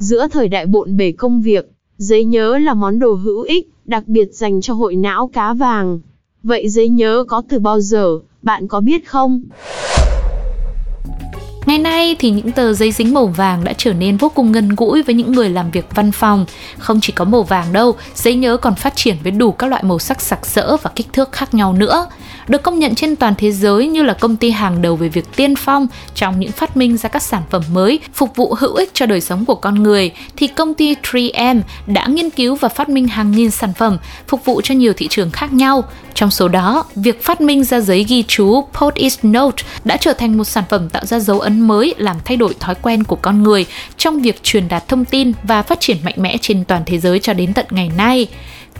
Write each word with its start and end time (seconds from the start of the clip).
Giữa 0.00 0.28
thời 0.28 0.48
đại 0.48 0.66
bộn 0.66 0.96
bể 0.96 1.12
công 1.12 1.40
việc, 1.42 1.70
giấy 1.96 2.24
nhớ 2.24 2.58
là 2.58 2.74
món 2.74 2.98
đồ 2.98 3.14
hữu 3.14 3.42
ích, 3.42 3.70
đặc 3.84 4.04
biệt 4.06 4.28
dành 4.32 4.60
cho 4.60 4.74
hội 4.74 4.96
não 4.96 5.30
cá 5.32 5.54
vàng. 5.54 6.00
Vậy 6.42 6.68
giấy 6.68 6.88
nhớ 6.88 7.24
có 7.28 7.42
từ 7.48 7.58
bao 7.58 7.80
giờ, 7.80 8.18
bạn 8.42 8.68
có 8.68 8.80
biết 8.80 9.08
không? 9.08 9.42
Ngày 11.66 11.78
nay 11.78 12.16
thì 12.18 12.30
những 12.30 12.52
tờ 12.52 12.72
giấy 12.72 12.92
dính 12.92 13.14
màu 13.14 13.26
vàng 13.26 13.64
đã 13.64 13.72
trở 13.72 13.92
nên 13.92 14.16
vô 14.16 14.28
cùng 14.28 14.52
gần 14.52 14.68
gũi 14.68 15.02
với 15.02 15.14
những 15.14 15.32
người 15.32 15.50
làm 15.50 15.70
việc 15.70 15.86
văn 15.94 16.12
phòng. 16.12 16.46
Không 16.78 17.00
chỉ 17.00 17.12
có 17.12 17.24
màu 17.24 17.42
vàng 17.42 17.72
đâu, 17.72 17.94
giấy 18.14 18.34
nhớ 18.34 18.56
còn 18.56 18.74
phát 18.74 18.96
triển 18.96 19.16
với 19.22 19.32
đủ 19.32 19.52
các 19.52 19.66
loại 19.66 19.82
màu 19.82 19.98
sắc 19.98 20.20
sặc 20.20 20.46
sỡ 20.46 20.76
và 20.82 20.90
kích 20.94 21.12
thước 21.12 21.32
khác 21.32 21.54
nhau 21.54 21.72
nữa. 21.72 22.06
Được 22.48 22.62
công 22.62 22.78
nhận 22.78 22.94
trên 22.94 23.16
toàn 23.16 23.34
thế 23.38 23.52
giới 23.52 23.88
như 23.88 24.02
là 24.02 24.14
công 24.14 24.36
ty 24.36 24.50
hàng 24.50 24.82
đầu 24.82 24.96
về 24.96 25.08
việc 25.08 25.36
tiên 25.36 25.56
phong 25.56 25.86
trong 26.14 26.40
những 26.40 26.52
phát 26.52 26.76
minh 26.76 26.96
ra 26.96 27.08
các 27.08 27.22
sản 27.22 27.42
phẩm 27.50 27.62
mới 27.72 28.00
phục 28.14 28.36
vụ 28.36 28.54
hữu 28.58 28.74
ích 28.74 28.90
cho 28.94 29.06
đời 29.06 29.20
sống 29.20 29.44
của 29.44 29.54
con 29.54 29.82
người, 29.82 30.12
thì 30.36 30.46
công 30.46 30.74
ty 30.74 30.94
3M 30.94 31.60
đã 31.86 32.06
nghiên 32.06 32.30
cứu 32.30 32.54
và 32.54 32.68
phát 32.68 32.88
minh 32.88 33.08
hàng 33.08 33.30
nghìn 33.32 33.50
sản 33.50 33.72
phẩm 33.74 33.98
phục 34.28 34.44
vụ 34.44 34.60
cho 34.60 34.74
nhiều 34.74 34.92
thị 34.96 35.08
trường 35.10 35.30
khác 35.30 35.52
nhau. 35.52 35.84
Trong 36.20 36.30
số 36.30 36.48
đó, 36.48 36.84
việc 36.94 37.22
phát 37.22 37.40
minh 37.40 37.64
ra 37.64 37.80
giấy 37.80 38.04
ghi 38.08 38.24
chú 38.28 38.64
Post-it 38.72 39.18
Note 39.22 39.62
đã 39.84 39.96
trở 39.96 40.12
thành 40.12 40.38
một 40.38 40.44
sản 40.44 40.64
phẩm 40.68 40.88
tạo 40.88 41.06
ra 41.06 41.18
dấu 41.18 41.40
ấn 41.40 41.60
mới 41.60 41.94
làm 41.98 42.16
thay 42.24 42.36
đổi 42.36 42.54
thói 42.60 42.74
quen 42.74 43.04
của 43.04 43.16
con 43.16 43.42
người 43.42 43.66
trong 43.96 44.22
việc 44.22 44.42
truyền 44.42 44.68
đạt 44.68 44.88
thông 44.88 45.04
tin 45.04 45.32
và 45.42 45.62
phát 45.62 45.80
triển 45.80 45.96
mạnh 46.04 46.14
mẽ 46.16 46.36
trên 46.40 46.64
toàn 46.64 46.82
thế 46.86 46.98
giới 46.98 47.18
cho 47.18 47.32
đến 47.32 47.52
tận 47.54 47.66
ngày 47.70 47.90
nay. 47.96 48.26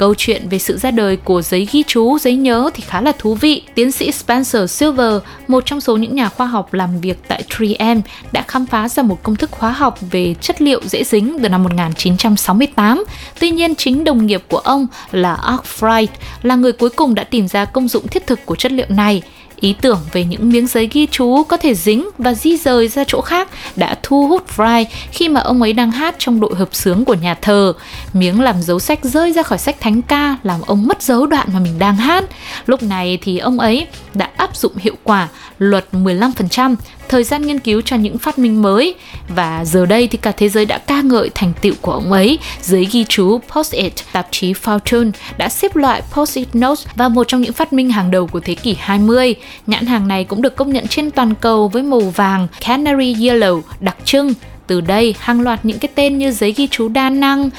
Câu 0.00 0.14
chuyện 0.14 0.48
về 0.48 0.58
sự 0.58 0.78
ra 0.78 0.90
đời 0.90 1.16
của 1.16 1.42
giấy 1.42 1.68
ghi 1.72 1.82
chú, 1.86 2.18
giấy 2.18 2.36
nhớ 2.36 2.70
thì 2.74 2.82
khá 2.86 3.00
là 3.00 3.12
thú 3.18 3.34
vị. 3.34 3.62
Tiến 3.74 3.92
sĩ 3.92 4.12
Spencer 4.12 4.70
Silver, 4.70 5.14
một 5.48 5.66
trong 5.66 5.80
số 5.80 5.96
những 5.96 6.14
nhà 6.14 6.28
khoa 6.28 6.46
học 6.46 6.74
làm 6.74 7.00
việc 7.00 7.18
tại 7.28 7.42
3M, 7.48 8.00
đã 8.32 8.44
khám 8.48 8.66
phá 8.66 8.88
ra 8.88 9.02
một 9.02 9.22
công 9.22 9.36
thức 9.36 9.50
hóa 9.52 9.70
học 9.70 9.98
về 10.10 10.34
chất 10.40 10.62
liệu 10.62 10.80
dễ 10.84 11.04
dính 11.04 11.38
từ 11.42 11.48
năm 11.48 11.62
1968. 11.62 13.04
Tuy 13.40 13.50
nhiên, 13.50 13.74
chính 13.74 14.04
đồng 14.04 14.26
nghiệp 14.26 14.42
của 14.48 14.58
ông 14.58 14.86
là 15.12 15.36
Arkwright 15.36 16.06
là 16.42 16.54
người 16.54 16.72
cuối 16.72 16.90
cùng 16.90 17.14
đã 17.14 17.24
tìm 17.24 17.48
ra 17.48 17.64
công 17.64 17.88
dụng 17.88 18.08
thiết 18.08 18.26
thực 18.26 18.46
của 18.46 18.56
chất 18.56 18.72
liệu 18.72 18.86
này. 18.88 19.22
Ý 19.60 19.74
tưởng 19.80 20.00
về 20.12 20.24
những 20.24 20.48
miếng 20.48 20.66
giấy 20.66 20.88
ghi 20.92 21.06
chú 21.10 21.44
có 21.44 21.56
thể 21.56 21.74
dính 21.74 22.08
và 22.18 22.34
di 22.34 22.56
rời 22.56 22.88
ra 22.88 23.04
chỗ 23.06 23.20
khác 23.20 23.48
đã 23.76 23.98
thu 24.02 24.28
hút 24.28 24.46
Fry 24.56 24.84
khi 25.12 25.28
mà 25.28 25.40
ông 25.40 25.62
ấy 25.62 25.72
đang 25.72 25.90
hát 25.90 26.14
trong 26.18 26.40
đội 26.40 26.54
hợp 26.54 26.68
sướng 26.72 27.04
của 27.04 27.14
nhà 27.14 27.34
thờ. 27.34 27.72
Miếng 28.12 28.40
làm 28.40 28.62
dấu 28.62 28.78
sách 28.78 28.98
rơi 29.02 29.32
ra 29.32 29.42
khỏi 29.42 29.58
sách 29.58 29.80
thánh 29.80 30.02
ca, 30.02 30.36
làm 30.42 30.60
ông 30.66 30.86
mất 30.86 31.02
dấu 31.02 31.26
đoạn 31.26 31.48
mà 31.52 31.60
mình 31.60 31.78
đang 31.78 31.96
hát. 31.96 32.24
Lúc 32.66 32.82
này 32.82 33.18
thì 33.22 33.38
ông 33.38 33.58
ấy 33.60 33.86
đã 34.14 34.30
áp 34.36 34.56
dụng 34.56 34.76
hiệu 34.76 34.94
quả 35.04 35.28
luật 35.58 35.86
15% 35.92 36.76
thời 37.10 37.24
gian 37.24 37.42
nghiên 37.42 37.58
cứu 37.58 37.80
cho 37.80 37.96
những 37.96 38.18
phát 38.18 38.38
minh 38.38 38.62
mới 38.62 38.94
và 39.28 39.64
giờ 39.64 39.86
đây 39.86 40.06
thì 40.06 40.18
cả 40.18 40.32
thế 40.32 40.48
giới 40.48 40.66
đã 40.66 40.78
ca 40.78 41.00
ngợi 41.00 41.30
thành 41.34 41.52
tựu 41.60 41.74
của 41.80 41.92
ông 41.92 42.12
ấy. 42.12 42.38
Giấy 42.62 42.88
ghi 42.92 43.04
chú 43.08 43.40
Post-it, 43.48 43.90
tạp 44.12 44.28
chí 44.30 44.52
Fortune 44.52 45.10
đã 45.38 45.48
xếp 45.48 45.76
loại 45.76 46.02
Post-it 46.12 46.44
Notes 46.58 46.86
vào 46.96 47.10
một 47.10 47.28
trong 47.28 47.40
những 47.40 47.52
phát 47.52 47.72
minh 47.72 47.90
hàng 47.90 48.10
đầu 48.10 48.26
của 48.26 48.40
thế 48.40 48.54
kỷ 48.54 48.76
20. 48.78 49.34
Nhãn 49.66 49.86
hàng 49.86 50.08
này 50.08 50.24
cũng 50.24 50.42
được 50.42 50.56
công 50.56 50.72
nhận 50.72 50.88
trên 50.88 51.10
toàn 51.10 51.34
cầu 51.34 51.68
với 51.68 51.82
màu 51.82 52.00
vàng 52.00 52.46
Canary 52.60 53.14
Yellow 53.14 53.62
đặc 53.80 53.96
trưng 54.04 54.34
từ 54.66 54.80
đây 54.80 55.14
hàng 55.18 55.40
loạt 55.40 55.64
những 55.64 55.78
cái 55.78 55.88
tên 55.94 56.18
như 56.18 56.32
giấy 56.32 56.52
ghi 56.52 56.68
chú 56.70 56.88
đa 56.88 57.10
năng, 57.10 57.50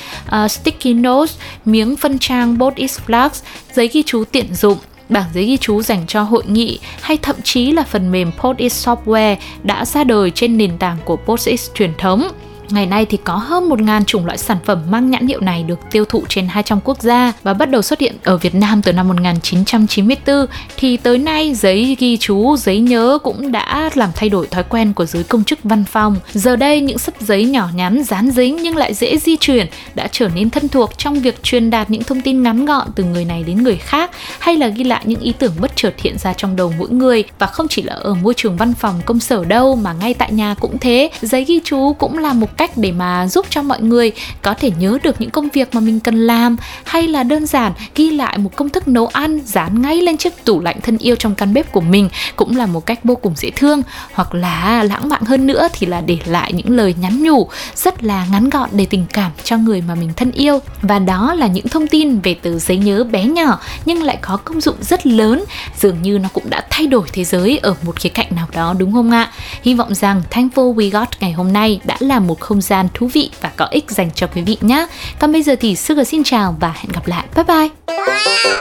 uh, 0.43 0.51
sticky 0.51 0.93
notes, 0.93 1.35
miếng 1.65 1.95
phân 1.95 2.19
trang 2.19 2.57
board 2.57 2.77
is 2.77 2.99
flags, 3.07 3.41
giấy 3.73 3.89
ghi 3.93 4.03
chú 4.05 4.23
tiện 4.23 4.55
dụng 4.55 4.77
bảng 5.11 5.29
giấy 5.33 5.45
ghi 5.45 5.57
chú 5.57 5.81
dành 5.81 6.07
cho 6.07 6.21
hội 6.21 6.43
nghị 6.47 6.79
hay 7.01 7.17
thậm 7.21 7.35
chí 7.43 7.71
là 7.71 7.83
phần 7.83 8.11
mềm 8.11 8.31
Post-it 8.31 8.71
Software 8.71 9.35
đã 9.63 9.85
ra 9.85 10.03
đời 10.03 10.31
trên 10.31 10.57
nền 10.57 10.77
tảng 10.77 10.97
của 11.05 11.17
Post-it 11.25 11.59
truyền 11.73 11.93
thống. 11.97 12.27
Ngày 12.71 12.85
nay 12.85 13.05
thì 13.05 13.17
có 13.23 13.35
hơn 13.35 13.69
1.000 13.69 14.03
chủng 14.03 14.25
loại 14.25 14.37
sản 14.37 14.57
phẩm 14.65 14.81
mang 14.89 15.09
nhãn 15.09 15.27
hiệu 15.27 15.39
này 15.39 15.63
được 15.63 15.79
tiêu 15.91 16.05
thụ 16.05 16.23
trên 16.29 16.47
200 16.47 16.79
quốc 16.83 17.01
gia 17.01 17.33
và 17.43 17.53
bắt 17.53 17.69
đầu 17.69 17.81
xuất 17.81 17.99
hiện 17.99 18.15
ở 18.23 18.37
Việt 18.37 18.55
Nam 18.55 18.81
từ 18.81 18.93
năm 18.93 19.07
1994 19.07 20.45
thì 20.77 20.97
tới 20.97 21.17
nay 21.17 21.53
giấy 21.53 21.95
ghi 21.99 22.17
chú, 22.17 22.57
giấy 22.57 22.79
nhớ 22.79 23.17
cũng 23.23 23.51
đã 23.51 23.89
làm 23.93 24.09
thay 24.15 24.29
đổi 24.29 24.47
thói 24.47 24.63
quen 24.63 24.93
của 24.93 25.05
giới 25.05 25.23
công 25.23 25.43
chức 25.43 25.59
văn 25.63 25.83
phòng. 25.83 26.15
Giờ 26.33 26.55
đây 26.55 26.81
những 26.81 26.97
sấp 26.97 27.13
giấy 27.21 27.45
nhỏ 27.45 27.69
nhắn, 27.75 28.03
dán 28.03 28.31
dính 28.31 28.55
nhưng 28.55 28.75
lại 28.75 28.93
dễ 28.93 29.17
di 29.17 29.37
chuyển 29.37 29.67
đã 29.95 30.07
trở 30.11 30.27
nên 30.35 30.49
thân 30.49 30.67
thuộc 30.69 30.97
trong 30.97 31.19
việc 31.19 31.43
truyền 31.43 31.69
đạt 31.69 31.89
những 31.89 32.03
thông 32.03 32.21
tin 32.21 32.43
ngắn 32.43 32.65
gọn 32.65 32.87
từ 32.95 33.03
người 33.03 33.25
này 33.25 33.43
đến 33.43 33.63
người 33.63 33.77
khác 33.77 34.11
hay 34.39 34.57
là 34.57 34.67
ghi 34.67 34.83
lại 34.83 35.01
những 35.05 35.21
ý 35.21 35.33
tưởng 35.39 35.53
bất 35.59 35.71
chợt 35.75 35.93
hiện 35.97 36.17
ra 36.17 36.33
trong 36.33 36.55
đầu 36.55 36.73
mỗi 36.77 36.89
người 36.89 37.23
và 37.39 37.47
không 37.47 37.67
chỉ 37.67 37.81
là 37.81 37.93
ở 37.93 38.13
môi 38.13 38.33
trường 38.33 38.57
văn 38.57 38.73
phòng 38.73 39.01
công 39.05 39.19
sở 39.19 39.45
đâu 39.45 39.75
mà 39.75 39.93
ngay 39.93 40.13
tại 40.13 40.31
nhà 40.31 40.55
cũng 40.59 40.77
thế. 40.77 41.09
Giấy 41.21 41.43
ghi 41.43 41.59
chú 41.63 41.93
cũng 41.93 42.17
là 42.17 42.33
một 42.33 42.57
cách 42.61 42.77
để 42.77 42.91
mà 42.91 43.27
giúp 43.27 43.45
cho 43.49 43.61
mọi 43.61 43.81
người 43.81 44.11
có 44.41 44.53
thể 44.53 44.71
nhớ 44.79 44.97
được 45.03 45.21
những 45.21 45.29
công 45.29 45.49
việc 45.49 45.75
mà 45.75 45.79
mình 45.81 45.99
cần 45.99 46.27
làm, 46.27 46.55
hay 46.83 47.07
là 47.07 47.23
đơn 47.23 47.45
giản 47.45 47.73
ghi 47.95 48.09
lại 48.09 48.37
một 48.37 48.55
công 48.55 48.69
thức 48.69 48.87
nấu 48.87 49.07
ăn, 49.07 49.39
dán 49.45 49.81
ngay 49.81 50.01
lên 50.01 50.17
chiếc 50.17 50.45
tủ 50.45 50.59
lạnh 50.59 50.81
thân 50.81 50.97
yêu 50.97 51.15
trong 51.15 51.35
căn 51.35 51.53
bếp 51.53 51.71
của 51.71 51.81
mình 51.81 52.09
cũng 52.35 52.57
là 52.57 52.65
một 52.65 52.85
cách 52.85 52.99
vô 53.03 53.15
cùng 53.15 53.33
dễ 53.35 53.49
thương. 53.55 53.81
Hoặc 54.13 54.33
là 54.33 54.83
lãng 54.83 55.09
mạn 55.09 55.21
hơn 55.21 55.47
nữa 55.47 55.67
thì 55.73 55.87
là 55.87 56.01
để 56.01 56.17
lại 56.25 56.53
những 56.53 56.69
lời 56.69 56.95
nhắn 57.01 57.23
nhủ 57.23 57.49
rất 57.75 58.03
là 58.03 58.27
ngắn 58.31 58.49
gọn 58.49 58.69
để 58.71 58.85
tình 58.85 59.05
cảm 59.13 59.31
cho 59.43 59.57
người 59.57 59.81
mà 59.87 59.95
mình 59.95 60.13
thân 60.15 60.31
yêu. 60.31 60.59
Và 60.81 60.99
đó 60.99 61.33
là 61.33 61.47
những 61.47 61.67
thông 61.67 61.87
tin 61.87 62.19
về 62.19 62.35
từ 62.41 62.59
giấy 62.59 62.77
nhớ 62.77 63.03
bé 63.03 63.23
nhỏ 63.23 63.59
nhưng 63.85 64.03
lại 64.03 64.17
có 64.21 64.37
công 64.37 64.61
dụng 64.61 64.75
rất 64.81 65.07
lớn, 65.07 65.43
dường 65.79 66.01
như 66.01 66.19
nó 66.19 66.29
cũng 66.33 66.49
đã 66.49 66.63
thay 66.69 66.87
đổi 66.87 67.07
thế 67.13 67.23
giới 67.23 67.57
ở 67.57 67.75
một 67.81 67.99
khía 67.99 68.09
cạnh 68.09 68.27
nào 68.35 68.47
đó, 68.53 68.73
đúng 68.77 68.93
không 68.93 69.11
ạ? 69.11 69.31
Hy 69.63 69.73
vọng 69.73 69.95
rằng 69.95 70.21
Thankful 70.31 70.75
We 70.75 70.89
Got 70.89 71.07
ngày 71.19 71.31
hôm 71.31 71.53
nay 71.53 71.79
đã 71.83 71.97
là 71.99 72.19
một 72.19 72.39
không 72.51 72.61
gian 72.61 72.87
thú 72.93 73.07
vị 73.13 73.29
và 73.41 73.51
có 73.57 73.65
ích 73.71 73.91
dành 73.91 74.09
cho 74.15 74.27
quý 74.27 74.41
vị 74.41 74.57
nhé. 74.61 74.87
Còn 75.19 75.31
bây 75.31 75.43
giờ 75.43 75.55
thì 75.59 75.75
Sugar 75.75 76.07
xin 76.07 76.23
chào 76.23 76.55
và 76.59 76.73
hẹn 76.75 76.91
gặp 76.93 77.07
lại. 77.07 77.25
Bye 77.35 77.43
bye! 77.43 77.69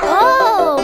Oh, 0.02 0.80